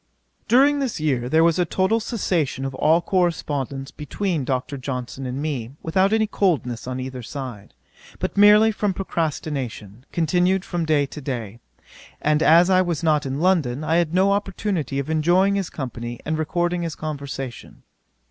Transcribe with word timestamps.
During 0.47 0.79
this 0.79 0.99
year 0.99 1.29
there 1.29 1.43
was 1.43 1.59
a 1.59 1.63
total 1.63 1.99
cessation 1.99 2.65
of 2.65 2.73
all 2.73 3.03
correspondence 3.03 3.91
between 3.91 4.45
Dr. 4.45 4.75
Johnson 4.79 5.27
and 5.27 5.39
me, 5.39 5.73
without 5.83 6.11
any 6.11 6.25
coldness 6.25 6.87
on 6.87 6.99
either 6.99 7.21
side, 7.21 7.75
but 8.17 8.35
merely 8.35 8.71
from 8.71 8.95
procrastination, 8.95 10.07
continued 10.11 10.65
from 10.65 10.85
day 10.87 11.05
to 11.05 11.21
day; 11.21 11.59
and 12.19 12.41
as 12.41 12.67
I 12.67 12.81
was 12.81 13.03
not 13.03 13.27
in 13.27 13.41
London, 13.41 13.83
I 13.83 13.97
had 13.97 14.11
no 14.11 14.31
opportunity 14.31 14.97
of 14.97 15.07
enjoying 15.11 15.53
his 15.53 15.69
company 15.69 16.19
and 16.25 16.35
recording 16.35 16.81
his 16.81 16.95
conversation. 16.95 17.83